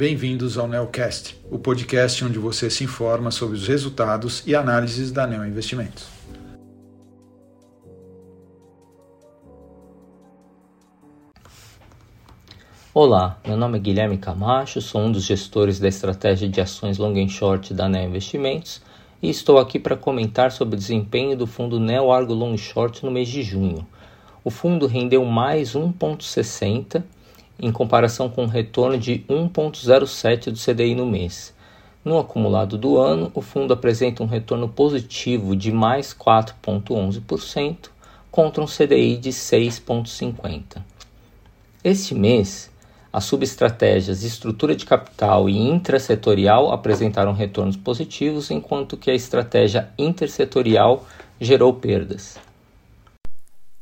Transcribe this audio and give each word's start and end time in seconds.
bem-vindos 0.00 0.56
ao 0.56 0.66
Neocast, 0.66 1.38
o 1.50 1.58
podcast 1.58 2.24
onde 2.24 2.38
você 2.38 2.70
se 2.70 2.84
informa 2.84 3.30
sobre 3.30 3.54
os 3.54 3.68
resultados 3.68 4.42
e 4.46 4.54
análises 4.54 5.12
da 5.12 5.26
Neo 5.26 5.44
Investimentos. 5.44 6.08
Olá, 12.94 13.38
meu 13.46 13.58
nome 13.58 13.76
é 13.76 13.80
Guilherme 13.82 14.16
Camacho, 14.16 14.80
sou 14.80 15.02
um 15.02 15.12
dos 15.12 15.24
gestores 15.24 15.78
da 15.78 15.88
estratégia 15.88 16.48
de 16.48 16.62
ações 16.62 16.96
long 16.96 17.22
and 17.22 17.28
short 17.28 17.74
da 17.74 17.86
Neo 17.86 18.08
Investimentos 18.08 18.80
e 19.22 19.28
estou 19.28 19.58
aqui 19.58 19.78
para 19.78 19.98
comentar 19.98 20.50
sobre 20.50 20.76
o 20.76 20.78
desempenho 20.78 21.36
do 21.36 21.46
fundo 21.46 21.78
Neo 21.78 22.10
Argo 22.10 22.32
Long 22.32 22.56
Short 22.56 23.04
no 23.04 23.10
mês 23.10 23.28
de 23.28 23.42
junho. 23.42 23.86
O 24.42 24.48
fundo 24.48 24.86
rendeu 24.86 25.22
mais 25.26 25.74
1,60 25.74 27.04
em 27.60 27.70
comparação 27.70 28.28
com 28.28 28.44
um 28.44 28.48
retorno 28.48 28.98
de 28.98 29.24
1,07 29.28 30.50
do 30.50 30.58
CDI 30.58 30.94
no 30.94 31.06
mês. 31.06 31.54
No 32.02 32.18
acumulado 32.18 32.78
do 32.78 32.96
ano, 32.96 33.30
o 33.34 33.42
fundo 33.42 33.74
apresenta 33.74 34.22
um 34.22 34.26
retorno 34.26 34.68
positivo 34.68 35.54
de 35.54 35.70
mais 35.70 36.14
4,11% 36.14 37.90
contra 38.30 38.62
um 38.62 38.66
CDI 38.66 39.18
de 39.18 39.30
6,50. 39.30 40.82
Este 41.84 42.14
mês, 42.14 42.70
as 43.12 43.24
subestratégias 43.24 44.22
estrutura 44.22 44.74
de 44.74 44.86
capital 44.86 45.48
e 45.48 45.58
intrasetorial 45.58 46.72
apresentaram 46.72 47.32
retornos 47.32 47.76
positivos, 47.76 48.50
enquanto 48.50 48.96
que 48.96 49.10
a 49.10 49.14
estratégia 49.14 49.90
intersetorial 49.98 51.04
gerou 51.40 51.74
perdas. 51.74 52.38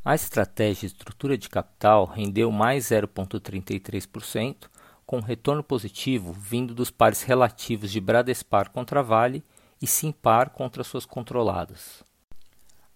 A 0.08 0.14
estratégia 0.14 0.86
estrutura 0.86 1.36
de 1.36 1.50
capital 1.50 2.06
rendeu 2.06 2.50
mais 2.50 2.86
0,33%, 2.86 4.66
com 5.04 5.20
retorno 5.20 5.62
positivo 5.62 6.32
vindo 6.32 6.74
dos 6.74 6.90
pares 6.90 7.22
relativos 7.22 7.92
de 7.92 8.00
Bradespar 8.00 8.70
contra 8.70 9.02
Vale 9.02 9.44
e 9.82 9.86
Simpar 9.86 10.48
contra 10.48 10.82
suas 10.82 11.04
controladas. 11.04 12.02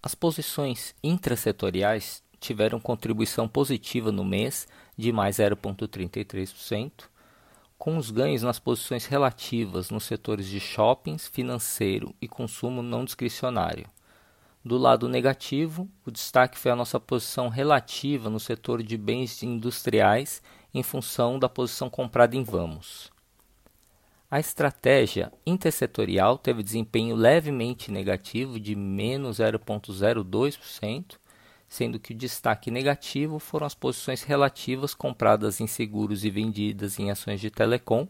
As 0.01 0.15
posições 0.15 0.95
intrasetoriais 1.03 2.23
tiveram 2.39 2.79
contribuição 2.79 3.47
positiva 3.47 4.11
no 4.11 4.25
mês 4.25 4.67
de 4.97 5.11
mais 5.11 5.37
0,33%, 5.37 7.03
com 7.77 7.95
os 7.95 8.09
ganhos 8.09 8.41
nas 8.41 8.57
posições 8.57 9.05
relativas 9.05 9.91
nos 9.91 10.05
setores 10.05 10.47
de 10.47 10.59
shoppings, 10.59 11.27
financeiro 11.27 12.15
e 12.19 12.27
consumo 12.27 12.81
não 12.81 13.05
discricionário 13.05 13.87
do 14.63 14.77
lado 14.77 15.09
negativo, 15.09 15.89
o 16.05 16.11
destaque 16.11 16.57
foi 16.57 16.71
a 16.71 16.75
nossa 16.75 16.99
posição 16.99 17.49
relativa 17.49 18.29
no 18.29 18.39
setor 18.39 18.81
de 18.81 18.97
bens 18.97 19.43
industriais 19.43 20.41
em 20.73 20.81
função 20.81 21.37
da 21.37 21.49
posição 21.49 21.89
comprada 21.89 22.35
em 22.35 22.43
Vamos. 22.43 23.11
A 24.31 24.39
estratégia 24.39 25.31
intersetorial 25.45 26.37
teve 26.37 26.63
desempenho 26.63 27.15
levemente 27.15 27.91
negativo 27.91 28.59
de 28.59 28.75
menos 28.75 29.37
0,02%, 29.37 31.17
sendo 31.67 31.99
que 31.99 32.13
o 32.13 32.17
destaque 32.17 32.71
negativo 32.71 33.39
foram 33.39 33.67
as 33.67 33.75
posições 33.75 34.23
relativas 34.23 34.93
compradas 34.93 35.59
em 35.59 35.67
seguros 35.67 36.23
e 36.23 36.29
vendidas 36.29 36.97
em 36.97 37.11
ações 37.11 37.41
de 37.41 37.51
telecom, 37.51 38.07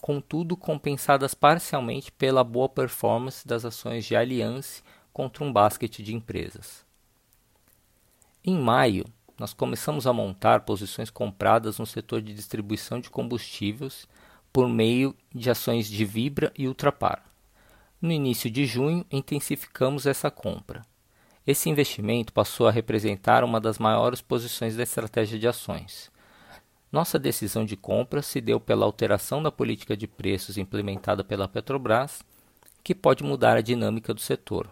contudo 0.00 0.56
compensadas 0.56 1.34
parcialmente 1.34 2.10
pela 2.12 2.42
boa 2.42 2.68
performance 2.68 3.46
das 3.46 3.64
ações 3.64 4.04
de 4.04 4.16
Allianz 4.16 4.82
contra 5.12 5.44
um 5.44 5.52
basquete 5.52 6.02
de 6.02 6.14
empresas. 6.14 6.84
Em 8.44 8.58
maio, 8.58 9.04
nós 9.38 9.52
começamos 9.52 10.06
a 10.06 10.12
montar 10.12 10.60
posições 10.60 11.10
compradas 11.10 11.78
no 11.78 11.86
setor 11.86 12.20
de 12.22 12.34
distribuição 12.34 13.00
de 13.00 13.10
combustíveis 13.10 14.06
por 14.52 14.68
meio 14.68 15.16
de 15.34 15.50
ações 15.50 15.88
de 15.88 16.04
Vibra 16.04 16.52
e 16.56 16.68
Ultrapar. 16.68 17.24
No 18.00 18.12
início 18.12 18.50
de 18.50 18.66
junho, 18.66 19.06
intensificamos 19.10 20.06
essa 20.06 20.30
compra. 20.30 20.82
Esse 21.46 21.68
investimento 21.68 22.32
passou 22.32 22.68
a 22.68 22.70
representar 22.70 23.42
uma 23.42 23.60
das 23.60 23.78
maiores 23.78 24.20
posições 24.20 24.76
da 24.76 24.82
estratégia 24.82 25.38
de 25.38 25.48
ações. 25.48 26.10
Nossa 26.90 27.18
decisão 27.18 27.64
de 27.64 27.76
compra 27.76 28.22
se 28.22 28.40
deu 28.40 28.60
pela 28.60 28.84
alteração 28.84 29.42
da 29.42 29.50
política 29.50 29.96
de 29.96 30.06
preços 30.06 30.58
implementada 30.58 31.24
pela 31.24 31.48
Petrobras, 31.48 32.22
que 32.84 32.94
pode 32.94 33.24
mudar 33.24 33.56
a 33.56 33.62
dinâmica 33.62 34.12
do 34.12 34.20
setor. 34.20 34.68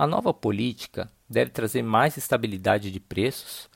A 0.00 0.06
nova 0.06 0.32
política 0.32 1.12
deve 1.28 1.50
trazer 1.50 1.82
mais 1.82 2.16
estabilidade 2.16 2.90
de 2.90 2.98
preços 2.98 3.68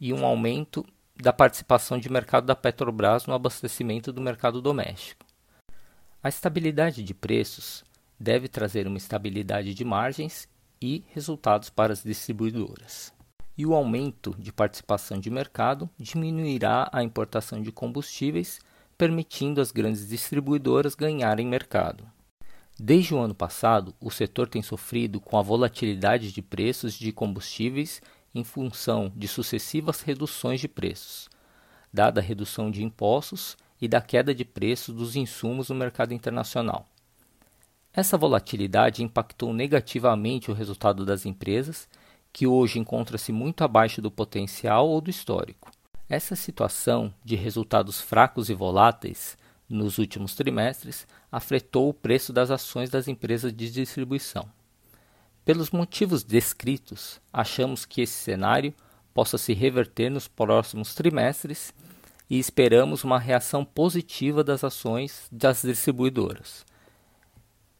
e 0.00 0.10
um 0.10 0.24
aumento 0.24 0.82
da 1.14 1.34
participação 1.34 1.98
de 1.98 2.10
mercado 2.10 2.46
da 2.46 2.56
Petrobras 2.56 3.26
no 3.26 3.34
abastecimento 3.34 4.10
do 4.10 4.18
mercado 4.18 4.62
doméstico. 4.62 5.26
A 6.22 6.30
estabilidade 6.30 7.02
de 7.02 7.12
preços 7.12 7.84
deve 8.18 8.48
trazer 8.48 8.86
uma 8.86 8.96
estabilidade 8.96 9.74
de 9.74 9.84
margens 9.84 10.48
e 10.80 11.04
resultados 11.08 11.68
para 11.68 11.92
as 11.92 12.02
distribuidoras. 12.02 13.12
E 13.54 13.66
o 13.66 13.74
aumento 13.74 14.34
de 14.38 14.54
participação 14.54 15.20
de 15.20 15.28
mercado 15.28 15.90
diminuirá 15.98 16.88
a 16.90 17.02
importação 17.02 17.60
de 17.60 17.70
combustíveis, 17.70 18.60
permitindo 18.96 19.60
às 19.60 19.72
grandes 19.72 20.08
distribuidoras 20.08 20.94
ganharem 20.94 21.46
mercado. 21.46 22.15
Desde 22.78 23.14
o 23.14 23.18
ano 23.18 23.34
passado, 23.34 23.94
o 24.00 24.10
setor 24.10 24.48
tem 24.48 24.60
sofrido 24.60 25.18
com 25.18 25.38
a 25.38 25.42
volatilidade 25.42 26.30
de 26.30 26.42
preços 26.42 26.94
de 26.94 27.10
combustíveis 27.10 28.02
em 28.34 28.44
função 28.44 29.10
de 29.16 29.26
sucessivas 29.26 30.02
reduções 30.02 30.60
de 30.60 30.68
preços, 30.68 31.30
dada 31.90 32.20
a 32.20 32.22
redução 32.22 32.70
de 32.70 32.84
impostos 32.84 33.56
e 33.80 33.88
da 33.88 34.02
queda 34.02 34.34
de 34.34 34.44
preços 34.44 34.94
dos 34.94 35.16
insumos 35.16 35.70
no 35.70 35.74
mercado 35.74 36.12
internacional. 36.12 36.86
Essa 37.94 38.18
volatilidade 38.18 39.02
impactou 39.02 39.54
negativamente 39.54 40.50
o 40.50 40.54
resultado 40.54 41.06
das 41.06 41.24
empresas, 41.24 41.88
que 42.30 42.46
hoje 42.46 42.78
encontra-se 42.78 43.32
muito 43.32 43.64
abaixo 43.64 44.02
do 44.02 44.10
potencial 44.10 44.86
ou 44.86 45.00
do 45.00 45.08
histórico. 45.08 45.70
Essa 46.06 46.36
situação 46.36 47.12
de 47.24 47.36
resultados 47.36 47.98
fracos 47.98 48.50
e 48.50 48.54
voláteis 48.54 49.38
nos 49.68 49.98
últimos 49.98 50.34
trimestres 50.34 51.06
afetou 51.30 51.88
o 51.88 51.94
preço 51.94 52.32
das 52.32 52.50
ações 52.50 52.90
das 52.90 53.08
empresas 53.08 53.52
de 53.52 53.70
distribuição. 53.70 54.48
Pelos 55.44 55.70
motivos 55.70 56.24
descritos, 56.24 57.20
achamos 57.32 57.84
que 57.84 58.00
esse 58.00 58.14
cenário 58.14 58.74
possa 59.14 59.38
se 59.38 59.52
reverter 59.52 60.10
nos 60.10 60.28
próximos 60.28 60.94
trimestres 60.94 61.72
e 62.28 62.38
esperamos 62.38 63.04
uma 63.04 63.18
reação 63.18 63.64
positiva 63.64 64.42
das 64.42 64.64
ações 64.64 65.28
das 65.30 65.62
distribuidoras. 65.62 66.64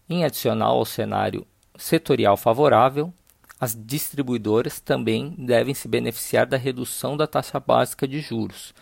Em 0.08 0.24
adicional 0.24 0.78
ao 0.78 0.84
cenário 0.84 1.46
setorial 1.76 2.36
favorável, 2.36 3.12
as 3.58 3.74
distribuidoras 3.74 4.80
também 4.80 5.34
devem 5.38 5.74
se 5.74 5.88
beneficiar 5.88 6.46
da 6.46 6.56
redução 6.56 7.16
da 7.16 7.26
taxa 7.26 7.58
básica 7.58 8.06
de 8.06 8.20
juros, 8.20 8.74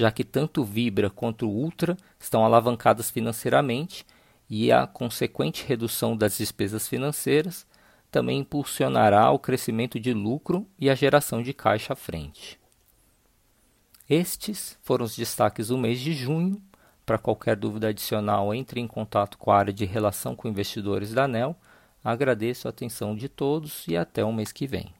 já 0.00 0.10
que 0.10 0.24
tanto 0.24 0.64
Vibra 0.64 1.10
quanto 1.10 1.46
Ultra 1.46 1.94
estão 2.18 2.42
alavancadas 2.42 3.10
financeiramente 3.10 4.06
e 4.48 4.72
a 4.72 4.86
consequente 4.86 5.62
redução 5.66 6.16
das 6.16 6.38
despesas 6.38 6.88
financeiras 6.88 7.66
também 8.10 8.38
impulsionará 8.38 9.30
o 9.30 9.38
crescimento 9.38 10.00
de 10.00 10.14
lucro 10.14 10.66
e 10.78 10.88
a 10.88 10.94
geração 10.94 11.42
de 11.42 11.52
caixa 11.52 11.92
à 11.92 11.96
frente. 11.96 12.58
Estes 14.08 14.78
foram 14.82 15.04
os 15.04 15.14
destaques 15.14 15.68
do 15.68 15.76
mês 15.76 16.00
de 16.00 16.14
junho. 16.14 16.60
Para 17.04 17.18
qualquer 17.18 17.54
dúvida 17.54 17.88
adicional, 17.88 18.54
entre 18.54 18.80
em 18.80 18.86
contato 18.86 19.36
com 19.36 19.50
a 19.50 19.58
área 19.58 19.72
de 19.72 19.84
relação 19.84 20.34
com 20.34 20.48
investidores 20.48 21.12
da 21.12 21.24
ANEL. 21.24 21.54
Agradeço 22.02 22.66
a 22.66 22.70
atenção 22.70 23.14
de 23.14 23.28
todos 23.28 23.86
e 23.86 23.96
até 23.96 24.24
o 24.24 24.32
mês 24.32 24.50
que 24.50 24.66
vem. 24.66 24.94